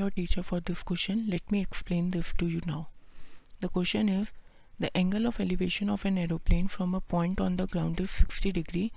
your 0.00 0.10
teacher 0.10 0.42
for 0.42 0.60
this 0.60 0.82
question. 0.82 1.24
Let 1.28 1.52
me 1.52 1.60
explain 1.60 2.10
this 2.10 2.32
to 2.38 2.46
you 2.46 2.60
now. 2.66 2.88
The 3.60 3.68
question 3.68 4.08
is 4.08 4.32
the 4.78 4.96
angle 4.96 5.26
of 5.26 5.40
elevation 5.40 5.90
of 5.90 6.04
an 6.04 6.18
aeroplane 6.18 6.68
from 6.68 6.94
a 6.94 7.00
point 7.00 7.40
on 7.40 7.56
the 7.56 7.66
ground 7.66 8.00
is 8.00 8.10
60 8.10 8.52
degree. 8.52 8.92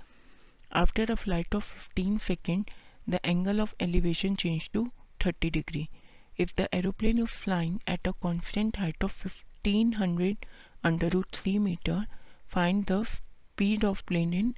After 0.72 1.04
a 1.04 1.16
flight 1.16 1.48
of 1.52 1.64
15 1.64 2.18
seconds, 2.18 2.66
the 3.06 3.24
angle 3.26 3.60
of 3.60 3.74
elevation 3.78 4.36
changed 4.36 4.72
to 4.72 4.90
30 5.20 5.50
degree. 5.50 5.88
If 6.36 6.54
the 6.54 6.74
aeroplane 6.74 7.18
is 7.18 7.30
flying 7.30 7.80
at 7.86 8.06
a 8.06 8.14
constant 8.14 8.76
height 8.76 9.02
of 9.02 9.14
1500 9.24 10.38
under 10.82 11.08
root 11.10 11.28
3 11.32 11.58
meter, 11.58 12.06
find 12.46 12.86
the 12.86 13.04
speed 13.04 13.84
of 13.84 14.04
plane 14.06 14.32
in 14.32 14.54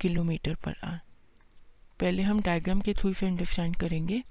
kilometre 0.00 0.54
per 0.64 0.74
hour 0.84 1.00
पहले 2.00 2.22
हम 2.22 2.40
diagram 2.48 2.80
के 2.86 2.92
through 2.94 3.12
से 3.20 3.26
understand 3.26 3.76
करेंगे 3.76 4.22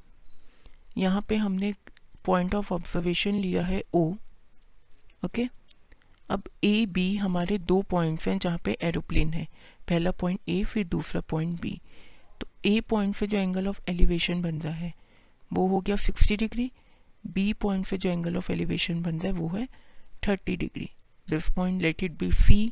यहाँ 0.98 1.22
पे 1.30 1.36
हमने 1.36 1.74
point 2.26 2.56
of 2.56 2.74
observation 2.74 3.36
लिया 3.36 3.64
है 3.64 3.82
ओ 3.94 4.04
ओके 5.26 5.48
अब 6.30 6.44
ए 6.64 6.86
बी 6.86 7.16
हमारे 7.18 7.58
दो 7.58 7.82
पॉइंट्स 7.90 8.28
हैं 8.28 8.38
जहाँ 8.40 8.58
पे 8.66 8.78
एरोप्लेन 8.82 9.34
है। 9.34 9.48
पहला 9.90 10.12
पॉइंट 10.12 10.40
ए 10.50 10.64
फिर 10.64 10.86
दूसरा 10.88 11.22
पॉइंट 11.30 11.60
बी 11.62 11.80
तो 12.42 12.48
ए 12.66 12.80
पॉइंट 12.90 13.16
से 13.16 13.28
जो 13.28 13.38
एंगल 13.38 13.68
ऑफ़ 13.68 13.82
एलिवेशन 13.90 14.42
बन 14.42 14.60
रहा 14.62 14.74
है, 14.74 14.94
वो 15.52 15.68
हो 15.68 15.80
गया 15.80 15.96
60 15.98 16.38
डिग्री 16.40 16.72
बी 17.24 17.52
पॉइंट 17.54 17.86
से 17.86 17.98
जो 17.98 18.10
एंगल 18.10 18.38
ऑफ़ 18.38 18.52
एलिवेशन 18.52 19.02
बन 19.04 19.20
रहा 19.20 19.34
है, 19.34 19.40
वो 19.40 19.48
है 19.48 19.68
30 20.24 20.58
degree 20.58 20.90
this 21.28 21.50
point 21.50 21.82
let 21.82 22.04
it 22.04 22.18
be 22.20 22.32
C 22.34 22.72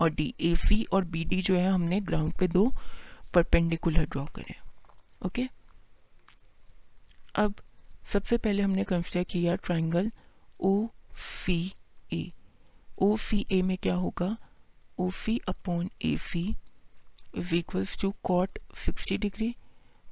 और 0.00 0.10
डी 0.10 0.32
ए 0.40 0.54
सी 0.56 0.82
और 0.92 1.04
बी 1.04 1.24
डी 1.24 1.40
जो 1.42 1.56
है, 1.56 1.68
हमने 1.68 2.00
ग्राउंड 2.00 2.32
पे 2.32 2.48
दो 2.48 2.72
परपेंडिकुलर 3.34 4.06
ड्रॉ 4.06 4.24
करें 4.34 4.54
ओके 5.26 5.48
अब 7.34 7.54
सबसे 8.12 8.36
पहले 8.38 8.62
हमने 8.62 8.84
कंसिडर 8.84 9.24
किया 9.24 9.54
ट्राइंगल 9.56 10.10
ओ 10.60 10.86
सी 11.18 11.72
ए 12.12 12.30
ओ 13.02 13.16
सी 13.16 13.46
ए 13.52 13.60
में 13.62 13.76
क्या 13.78 13.94
होगा? 13.94 14.36
O 14.98 15.10
C 15.10 15.40
upon 15.48 15.90
A 16.04 16.16
C 16.16 16.54
is 17.36 17.54
equals 17.54 18.00
to 18.00 18.14
cot 18.24 18.58
60 18.88 19.18
degree 19.18 19.54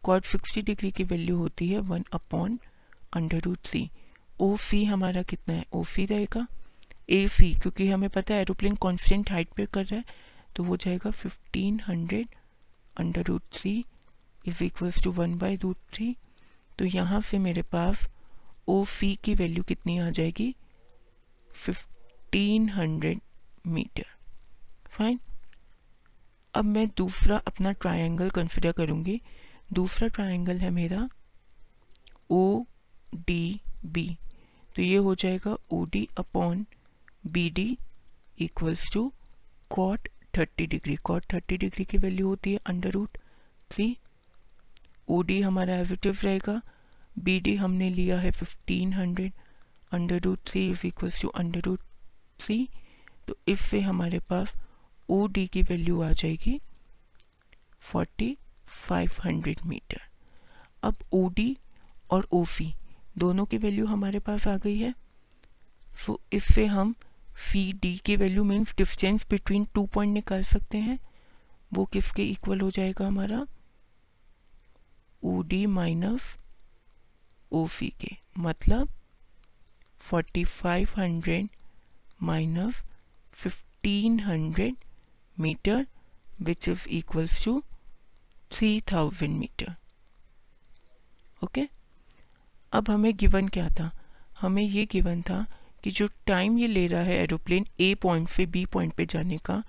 cot 0.03 0.27
60 0.27 0.62
degree 0.62 0.91
की 0.91 1.05
वैल्यू 1.05 1.37
होती 1.37 1.69
है 1.69 1.78
one 1.78 2.05
upon 2.12 2.59
under 3.12 3.41
root 3.41 3.59
three 3.65 3.91
O 4.41 4.56
C 4.56 4.84
हमारा 4.84 5.23
कितना 5.23 5.55
है? 5.55 5.65
ओ 5.73 5.84
सी 5.84 6.06
रहेगा। 6.06 6.47
ए 7.11 7.27
सी 7.28 7.53
क्योंकि 7.55 7.89
हमें 7.89 8.11
पता 8.11 8.34
है 8.34 8.41
एरोप्लेन 8.41 8.75
कॉन्स्टेंट 8.77 9.31
हाइट 9.31 9.48
पे 9.56 9.67
कर 9.67 9.84
रहा 9.84 9.97
है 9.97 10.05
तो 10.56 10.65
वो 10.65 10.77
जाएगा 10.77 11.11
fifteen 11.11 11.81
hundred 11.89 12.28
under 12.97 13.23
root 13.23 13.43
three 13.53 13.84
is 14.48 14.65
equals 14.65 15.03
to 15.05 15.11
one 15.12 15.39
by 15.39 15.56
root 15.56 15.77
three 15.93 16.17
तो 16.83 16.86
यहाँ 16.86 17.20
से 17.20 17.38
मेरे 17.38 17.62
पास 17.72 18.06
ओ 18.69 18.84
सी 18.91 19.14
की 19.25 19.34
वैल्यू 19.34 19.62
कितनी 19.64 19.98
आ 19.98 20.08
जाएगी? 20.11 20.55
फिफ्टीन 21.50 22.69
हंड्रेड 22.69 23.20
मीटर 23.66 24.06
फाइन 24.91 25.19
अब 26.55 26.64
मैं 26.64 26.86
दूसरा 26.97 27.36
अपना 27.47 27.72
ट्रायंगल 27.72 28.30
कंसिडर 28.30 28.72
करूँगी। 28.72 29.20
दूसरा 29.72 30.08
ट्रायंगल 30.08 30.58
है 30.58 30.70
मेरा 30.70 31.08
ओ 32.30 32.64
डी 33.16 33.60
बी 33.84 34.06
तो 34.77 34.83
ये 34.83 34.97
हो 34.97 35.14
जाएगा 35.14 35.56
O 35.72 35.84
D 35.92 36.06
upon 36.19 36.66
B 37.27 37.48
D 37.50 37.77
equals 38.41 38.92
to 38.92 39.12
cot 39.70 40.08
thirty 40.38 40.66
degree 40.66 40.97
cot 41.05 41.33
thirty 41.33 41.56
degree 41.58 41.84
की 41.84 41.98
वैल्यू 41.98 42.28
होती 42.28 42.53
है 42.53 42.60
under 42.66 42.91
root 42.91 43.19
three 43.70 43.97
O 45.08 45.22
D 45.22 45.41
हमारा 45.41 45.77
एविटिव 45.77 46.19
रहेगा। 46.25 46.60
बी 47.17 47.39
डी 47.41 47.55
हमने 47.57 47.89
लिया 47.91 48.19
है 48.21 48.31
fifteen 48.31 48.93
hundred 48.93 49.33
under 49.93 50.21
root 50.23 50.39
three 50.47 50.71
is 50.71 50.87
equals 50.87 51.21
to 51.23 51.28
under 51.28 51.61
root 51.61 51.81
three 52.41 52.69
तो 53.28 53.37
इससे 53.49 53.81
हमारे 53.81 54.19
पास 54.28 54.55
ओ 55.09 55.27
डी 55.27 55.47
की 55.47 55.62
वैल्यू 55.62 56.01
आ 56.03 56.11
जाएगी 56.12 56.61
फोर्टी 57.81 58.37
फाइव 58.67 59.11
हंड्रेड 59.25 59.61
मीटर 59.67 60.01
अब 60.83 61.05
ओ 61.12 61.28
डी 61.28 61.56
और 62.11 62.28
ओ 62.33 62.45
सी 62.47 62.72
दोनों 63.19 63.45
की 63.47 63.59
वैल्यू 63.59 63.87
हमारे 63.87 64.19
पास 64.19 64.47
आ 64.49 64.56
गई 64.56 64.78
है। 64.78 64.95
सो 65.97 66.21
इससे 66.33 66.67
हम 66.67 66.95
सी 67.51 67.72
डी 67.83 67.97
की 68.05 68.17
value 68.17 68.45
means 68.45 68.75
distance 68.77 69.27
between 69.31 69.65
two 69.75 69.84
point 69.87 70.15
निकाल 70.15 70.43
सकते 70.45 70.78
हैं। 70.78 70.99
वो 71.72 71.84
किसके 71.84 72.25
इक्वल 72.31 72.61
हो 72.61 72.71
जाएगा 72.71 73.06
हमारा? 73.06 73.47
O 75.22 75.41
D 75.43 75.65
minus 75.69 76.37
O 77.53 77.67
C 77.69 77.89
के 78.01 78.17
मतलब 78.39 78.89
forty 80.01 80.45
five 80.45 80.89
hundred 80.99 81.49
minus 82.23 82.83
fifteen 83.33 84.21
hundred 84.21 84.77
metre 85.41 85.87
which 86.43 86.69
is 86.69 86.89
equals 86.89 87.45
to 87.45 87.63
three 88.53 88.81
thousand 88.81 89.39
metre 89.39 89.75
okay 91.45 91.69
अब 92.73 92.91
हमें 92.91 93.17
गिवन 93.17 93.49
क्या 93.49 93.69
था? 93.69 93.91
हमें 94.41 94.63
ये 94.63 94.84
गिवन 94.87 95.23
था 95.23 95.47
कि 95.84 95.91
जो 95.91 96.09
टाइम 96.27 96.59
ये 96.59 96.67
ले 96.67 96.87
रहा 96.87 97.01
है 97.01 97.15
एरोप्लेन 97.15 97.67
ए 97.81 97.95
पॉइंट 97.95 98.29
से 98.29 98.47
बी 98.47 98.65
पॉइंट 98.67 98.93
पे 98.93 99.07
जाने 99.07 99.39
का, 99.39 99.63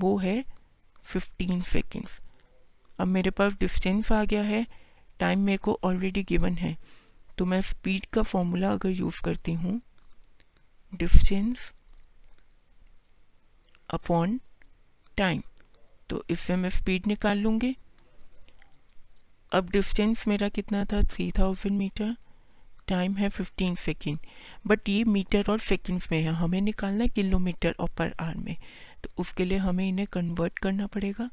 वो 0.00 0.16
है 0.18 0.44
15 1.14 1.62
सेकेंड्स 1.62 2.18
अब 3.00 3.06
मेरे 3.06 3.30
पास 3.30 3.52
डिस्टेंस 3.52 4.12
आ 4.12 4.24
गया 4.24 4.42
है 4.42 4.66
टाइम 5.18 5.40
मेरे 5.40 5.58
को 5.58 5.78
ऑलरेडी 5.84 6.22
गिवन 6.22 6.54
है। 6.54 6.76
तो 7.38 7.44
मैं 7.44 7.60
स्पीड 7.60 8.06
का 8.06 8.22
फॉर्मूला 8.22 8.70
अगर 8.72 8.88
यूज़ 8.88 9.20
करती 9.22 9.52
हूँ 9.52 9.80
डिस्टेंस 10.92 11.72
अपॉन 13.90 14.40
टाइम 15.16 15.42
तो 16.10 16.24
इससे 16.30 16.56
मैं 16.56 16.70
स्पीड 16.70 17.06
निकाल 17.06 17.38
लूँगी। 17.38 17.76
अब 19.52 19.70
डिस्टेंस 19.70 20.26
मेरा 20.28 20.48
कितना 20.48 20.84
था? 20.84 21.00
3000 21.00 21.70
मीटर 21.70 22.16
टाइम 22.88 23.14
है 23.14 23.28
15 23.30 23.76
सेकेंड 23.76 24.18
बट 24.66 24.88
ये 24.88 25.04
मीटर 25.04 25.44
और 25.50 25.58
सेकेंड्स 25.58 26.10
में 26.12 26.22
है। 26.22 26.32
हमें 26.32 26.60
निकालना 26.60 27.04
है 27.04 27.08
किलोमीटर 27.08 27.74
और 27.80 27.90
पर 27.98 28.14
आर 28.20 28.36
में। 28.36 28.56
तो 29.04 29.10
उसके 29.18 29.44
लिए 29.44 29.58
हमें 29.58 29.88
इन्हें 29.88 30.06
कन्वर्ट 30.12 30.58
करना 30.58 30.86
पड़ेगा। 30.86 31.30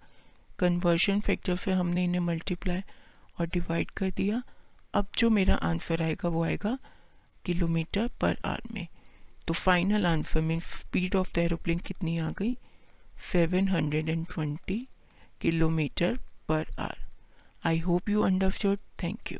कन्वर्शन 0.59 1.19
फैक्टर 1.19 1.55
से 1.55 1.71
हमने 1.71 2.03
इन्हें 2.03 2.21
मल्टीप्लाई 2.21 2.81
और 3.39 3.47
डिवाइड 3.47 3.91
कर 3.91 4.11
दिया। 4.11 4.41
अब 4.95 5.07
जो 5.17 5.29
मेरा 5.29 5.55
आंसर 5.55 6.01
आएगा 6.01 6.29
वो 6.29 6.43
आएगा 6.43 6.77
किलोमीटर 7.45 8.09
पर 8.21 8.37
आर 8.45 8.61
में। 8.71 8.87
तो 9.47 9.53
फाइनल 9.53 10.05
आंसर 10.05 10.41
में 10.41 10.59
स्पीड 10.59 11.15
ऑफ़ 11.15 11.33
द 11.35 11.37
एरोप्लेन 11.37 11.79
कितनी 11.79 12.17
आ 12.17 12.29
गई? 12.29 12.57
720 13.33 14.85
kilometre 15.41 16.19
per 16.47 16.65
hour 16.79 16.97
I 17.65 17.79
hope 17.79 18.09
you 18.09 18.21
understood 18.21 18.77
thank 19.03 19.31
you 19.31 19.39